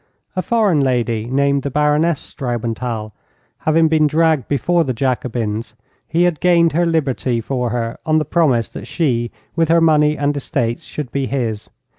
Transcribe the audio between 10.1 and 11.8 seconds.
and estates should be his.